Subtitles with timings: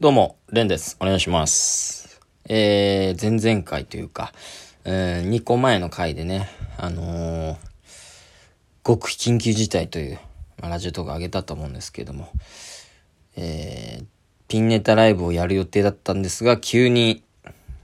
[0.00, 0.96] どうも、レンです。
[1.00, 2.20] お願いします。
[2.48, 4.32] えー、前々回というか、
[4.84, 7.56] えー、2個前の回でね、あのー、
[8.86, 10.20] 極秘緊急事態という、
[10.60, 12.30] まあ、ラジオとか上げたと思うんですけども、
[13.34, 14.04] えー、
[14.46, 17.24] ピンネタライブをやる予定だったんですが、急に、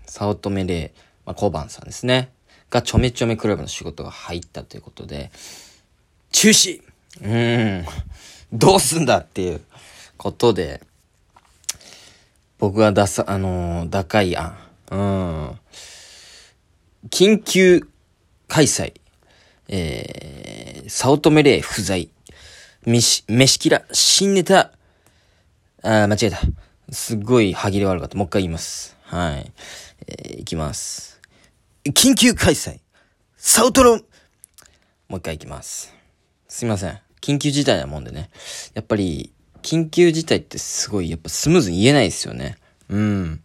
[0.06, 2.30] 早乙女レイ、まあ、小判さんですね、
[2.70, 5.32] がちょめちょめクラブの仕事が入ったということで、
[6.30, 6.80] 中止
[7.22, 7.84] うーん、
[8.52, 9.60] どうすんだっていう
[10.16, 10.80] ことで、
[12.64, 14.56] 僕が出さ、あのー、打開案。
[14.90, 15.50] うん。
[17.10, 17.86] 緊急
[18.48, 18.94] 開催。
[19.68, 22.08] えー、早乙女霊不在。
[22.86, 24.72] 飯、飯キラ、新ネタ。
[25.82, 26.40] あー、間違えた。
[26.90, 28.16] すっごい歯切れ悪かった。
[28.16, 28.96] もう一回言います。
[29.02, 29.52] はい。
[30.06, 31.20] えー、いきます。
[31.84, 32.80] 緊急開催。
[33.36, 33.98] 早乙女
[35.08, 35.92] もう一回いきます。
[36.48, 36.98] すいません。
[37.20, 38.30] 緊急事態なもんでね。
[38.72, 39.33] やっぱり、
[39.64, 42.58] 緊急事態ってすごい、やっぱスムーズに言えないですよね。
[42.90, 43.42] うん。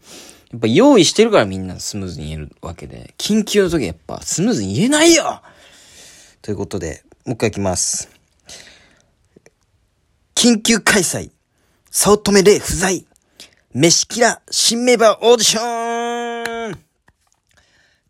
[0.51, 5.41] やっぱ用意してるからみんなスムーズに言えるわけで、緊急の時やっぱスムーズに言えないよ
[6.41, 8.09] ということで、もう一回いきます。
[10.35, 11.31] 緊急開催
[11.89, 13.05] 早乙女霊不在
[13.73, 16.79] 飯キラ新メンバーオーディション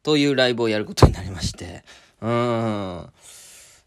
[0.01, 1.83] というライブをやることになりまして、
[2.21, 3.09] うーん。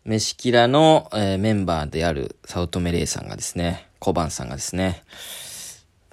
[0.05, 5.05] 飯キラの、えーメンバーである早乙女玲さんがですね、小判さんがですね、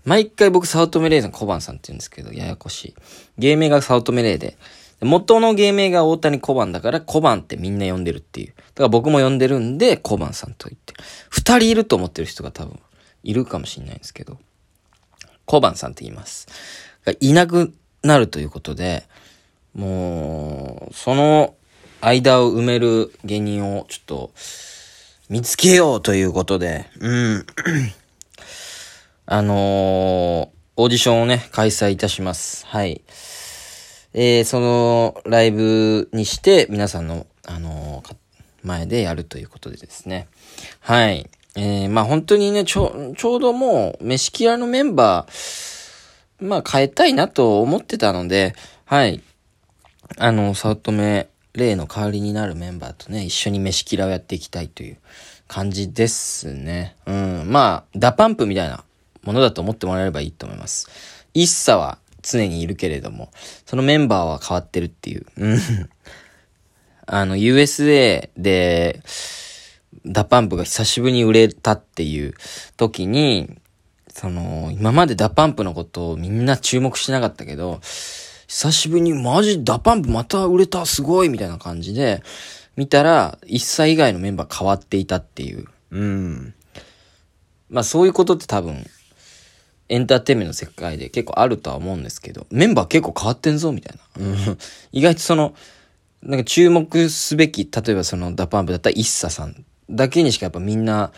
[0.06, 2.96] 毎回僕早乙女玲さん小判さんって言うんですけど、ややこしい。
[3.40, 4.58] 芸名が早乙女玲で、
[5.00, 8.48] で元の芸名が大谷小判だから小判ってみんな呼んでるっていう。
[8.50, 11.04] だから僕も呼んでるんで小判さんと言ってる。
[11.30, 12.80] 二人いると思ってる人が多分
[13.24, 14.38] いるかもしれないんですけど、
[15.46, 16.48] 小判さんって言います。
[17.22, 19.04] いなくなるということで、
[19.74, 21.56] もう、その
[22.02, 24.32] 間を埋める芸人をちょっと
[25.30, 27.46] 見つけようということで、うん。
[29.28, 32.66] あのーオーディションをね、開催いたします。
[32.66, 33.02] はい。
[34.14, 38.16] えー、そのライブにして皆さんの、あのー
[38.64, 40.28] 前でやるということでですね。
[40.80, 41.30] はい。
[41.56, 48.56] えー、まあ本当にね、ちょ、ちょうどもう、メシキラのメンバー、まあ変えたいなと思ってたので、
[48.86, 49.22] はい。
[50.18, 51.28] あの、早乙女
[51.60, 54.98] 霊の代わりになるメンバーとね、一緒にメシキラをやっていきたいという
[55.48, 56.96] 感じですね。
[57.06, 57.44] うん。
[57.48, 58.84] まあ、 DA PUMP みたいな
[59.24, 60.88] ものだと思ってもらえればいいと思います。
[61.34, 63.30] ISSA は常にいるけれども、
[63.66, 65.26] そのメンバーは変わってるっていう。
[65.38, 65.60] うん。
[67.06, 69.02] あの、USA で、
[70.06, 72.34] DA PUMPが久しぶりに売れたっていう
[72.78, 73.58] 時に、
[74.14, 77.80] その、今まで DA PUMPのことをみんな注目しなかったけど、
[78.50, 82.24] 久しぶりにマジ DA PUMPまた売れたすごいみたいな感じで、
[82.76, 85.66] 見たら、 ISSA以外のメンバー変わっていたっていう。
[85.92, 86.56] うん。
[87.70, 88.84] まあそういうことって多分、
[89.88, 94.26] エンターテインメントの世界で結構あるとは思うんですけど、メンバー結構変わってんぞみたいな。
[94.26, 94.58] うん。
[94.94, 95.54] 意外とその、
[96.24, 101.12] なんか注目すべき、例えばその DA PUMPだったら ISSAさんだけにしかやっぱみんな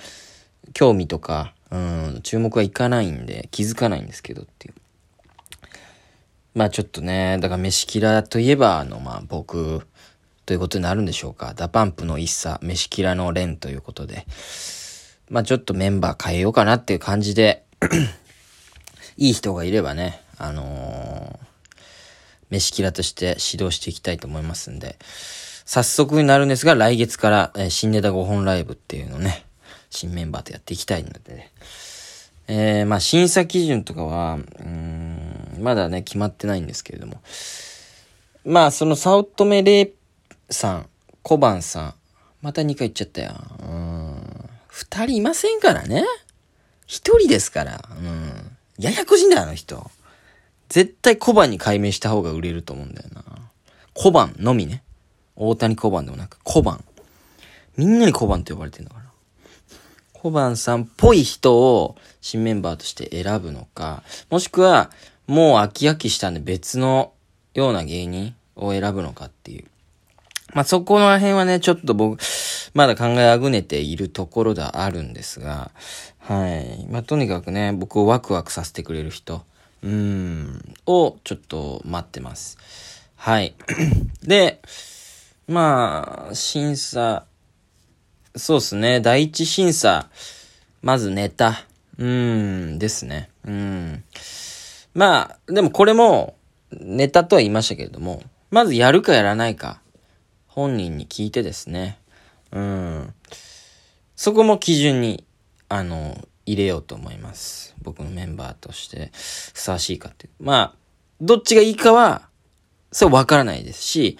[0.73, 4.73] 興味とか、うん、注目はいかないんで気づかないんですけどっていう。
[6.53, 9.87] まあちょっとね、だからメシキラといえば、あの、まあ僕
[10.45, 11.53] ということになるんでしょうか。
[11.55, 14.25] DA PUMPの ISSA、メシキラのレンということで。
[15.29, 17.63] まあちょっとメンバー変えようかなっていう感じで、
[19.17, 21.51] いい人がいればね、あのー
[22.51, 24.97] 飯キラとして指導していきたいと思いますんで、
[25.63, 29.45] 早速になるんですが、来月から、えー新ネタ5本ライブっていうのね、
[29.89, 31.51] 新メンバーとやっていきたいので、ね、
[32.47, 35.00] えー、まあ審査基準とかは、うん、
[35.61, 37.21] まだね、決まってないんですけれども、
[38.43, 39.91] まあその早乙女玲
[40.49, 40.89] さん、
[41.23, 41.93] 小判さん、
[42.41, 43.33] また2回言っちゃったよ。
[43.59, 46.05] うん、2人いませんからね。
[46.87, 47.81] 1人ですから。
[47.89, 48.57] うん。
[48.77, 49.89] ややこしいんだよ、あの人。
[50.69, 53.23] 絶対小判に改名した方が売れると思うんだよな。
[53.93, 54.83] 小判のみね。
[55.35, 56.83] 大谷小判でもなく小判。
[57.77, 59.05] みんなに小判って呼ばれてんだから。
[60.13, 64.91] 小判さんっぽい人を新メンバーとして選ぶのか、もしくは
[65.31, 67.13] もう飽き飽きしたんで別の
[67.53, 69.65] ような芸人を選ぶのかっていう。
[70.53, 72.21] まあ、そこの辺はね、ちょっと僕、
[72.73, 75.71] まだ考えあぐねているところであるんですが、
[76.19, 76.85] はい。
[76.89, 79.45] まあ、とにかくね、僕をワクワクさせてくれる人、
[79.83, 82.57] うん、をちょっと待ってます。
[83.15, 83.55] はい。
[84.27, 84.61] で、
[85.47, 87.23] まあ、審査、
[88.35, 90.09] そうですね、第一審査、
[90.81, 91.63] まずネタ、
[91.97, 93.29] うん、ですね。
[93.45, 94.03] うん。
[94.93, 96.35] まあ、でもこれも、
[96.71, 99.81] ネタとは言いましたけれども、まずやるかやらないか、
[100.47, 101.97] 本人に聞いてですね。
[102.51, 103.13] うん。
[104.15, 105.25] そこも基準に、
[105.69, 107.75] あの、入れようと思います。
[107.81, 110.43] 僕のメンバーとしてふさわしいかっていう。
[110.43, 110.75] まあ、
[111.21, 112.27] どっちがいいかは、
[112.91, 114.17] それわからないですし、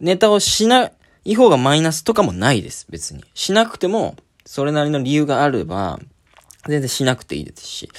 [0.00, 0.90] ネタをしな
[1.24, 3.24] い方がマイナスとかもないです、別に。
[3.34, 4.16] しなくても、
[4.46, 6.00] それなりの理由があれば、
[6.68, 7.90] 全然しなくていいですし。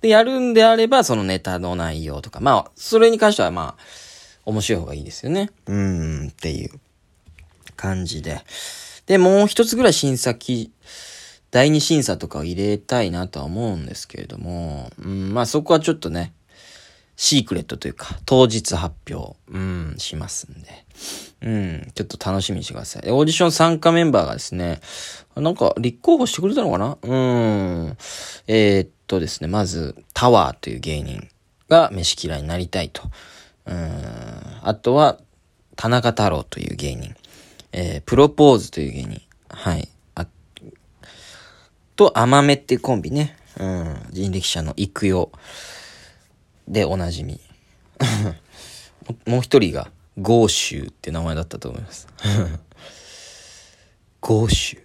[0.00, 3.82] で、やるんであれば、そのネタの内容とか、まあ、それに関してはまあ、
[4.44, 5.50] 面白い方がいいですよね。
[5.66, 6.70] うーん、っていう
[7.76, 8.42] 感じで。
[9.06, 10.70] で、もう一つぐらい審査き、
[11.50, 16.34] 第二審査とかを入れたいなとは思うんですけれども、うん、まあそこはちょっとね、
[17.16, 20.84] シークレットというか、当日発表、うん、しますんで。
[21.40, 23.10] うん、ちょっと楽しみにしてください。
[23.10, 24.80] オーディション参加メンバーがですね、
[25.36, 26.98] なんか立候補してくれたのかな？
[27.00, 27.96] うん。
[28.48, 31.28] えー、っとですね、まず、タワーという芸人
[31.68, 33.02] が飯嫌いになりたいと。
[33.66, 34.02] うん。
[34.62, 35.18] あとは、
[35.76, 37.14] 田中太郎という芸人。
[37.70, 39.22] えー、プロポーズという芸人。
[39.48, 39.88] はい。
[40.16, 40.26] あ
[41.94, 43.36] と、甘めっていうコンビね。
[43.60, 44.06] うん。
[44.10, 45.30] 人力車の育代
[46.66, 47.40] でおなじみ。
[49.26, 49.88] もう一人が、
[50.20, 52.08] ゴーシューって名前だったと思います。
[54.20, 54.82] ゴーシュー。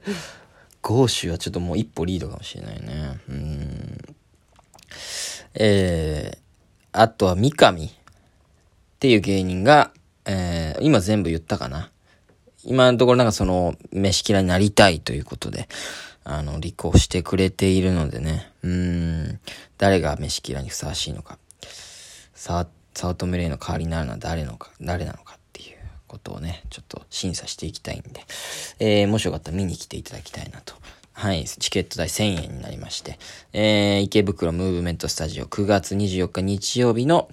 [0.82, 3.18] ゴーシューはちょっともう一歩リードかもしれないね。
[3.28, 3.98] うん。
[5.54, 6.38] えー、
[6.92, 7.90] あとは三上っ
[9.00, 9.92] ていう芸人が、
[10.26, 11.90] えー、今全部言ったかな。
[12.64, 15.68] 今のところなんかその、飯嫌いになりたいということで、
[16.22, 18.50] あの、立候補してくれているのでね。
[18.62, 19.40] うん。
[19.76, 21.38] 誰が飯嫌いにふさわしいのか。
[22.34, 28.24] さ、早乙女レイの代わりになるのは誰のか、誰なのかっていうことをね、ちょっと審査していきたいんで、
[28.78, 30.74] えー、もしよかったら見に来ていただきたいなと。
[31.12, 33.18] はい、チケット代1000円になりまして、
[33.52, 37.28] えー、池袋ムーブメントスタジオ9月24日日曜日の、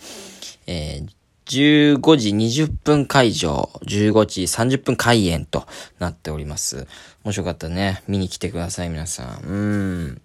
[0.68, 5.66] えー、15時20分会場、15時30分開演と
[6.00, 6.88] なっております。
[7.24, 9.42] もしよかったらね、見に来てください、皆さん。
[9.46, 10.22] うん。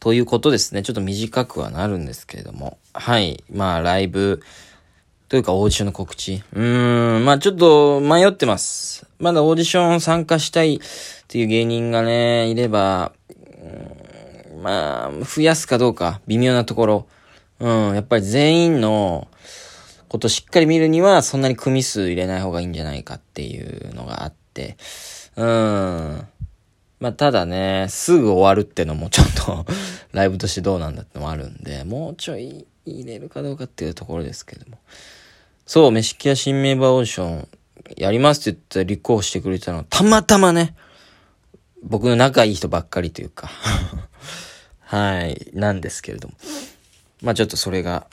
[0.00, 0.82] ということですね。
[0.82, 2.78] ちょっと短くはなるんですけれども。
[2.92, 3.42] はい。
[3.52, 4.42] まあ、ライブ、
[5.28, 6.42] というかオーディションの告知。
[6.54, 9.06] うーん、まあちょっと迷ってます。
[9.18, 10.80] まだオーディション参加したいっ
[11.26, 13.12] ていう芸人がね、いれば、
[14.62, 17.06] まあ、増やすかどうか、微妙なところ。
[17.60, 19.28] うん、やっぱり全員の
[20.08, 24.78] ことしっかり見るには、そんなに組数入れない方がいいんじゃないかっていうのがあって。
[25.36, 26.26] うん。
[27.00, 29.66] まあ、ただね、すぐ終わるってのもちょっと
[30.12, 34.78] ライブとしてどうなんだってのもあるんで、もうちょい入れるかどうかっていうところですけども。
[35.66, 37.48] そう、飯木屋新メンバーオーション、
[37.96, 40.74] やりますって言って立候補してくれたのは、たまたまね、
[41.82, 43.50] 僕の仲いい人ばっかりというか、
[44.80, 46.34] はい、なんですけれども。
[47.22, 48.06] まあちょっとそれが、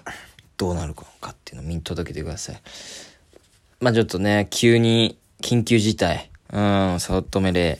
[0.57, 2.61] どうなるかっていうのを見届けてください。
[3.79, 7.79] まあちょっとね、急に、緊急事態、うん、早乙女で、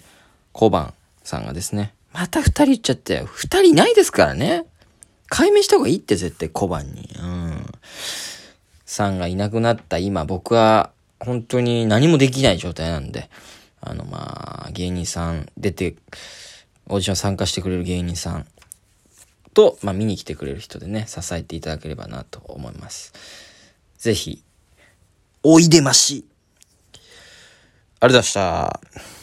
[0.55, 3.25] 小判さんがですね、また二人言っちゃったよ。
[3.25, 4.65] 二人いないですからね。
[5.27, 7.09] 解明した方がいいって絶対小判に。
[7.19, 7.65] うん。
[8.85, 13.29] さんがいなくなった今、僕は本当に何もできない状態なんで、
[13.81, 15.97] あのまあ、芸人さん出て、
[16.87, 18.47] オーディション参加してくれる芸人さん
[19.53, 23.11] と、まあ見に来てくれる人でね、支えていただければなと思います。
[23.97, 24.41] ぜひ、
[25.43, 26.23] おいでまし。
[27.99, 29.14] ありがとうございました。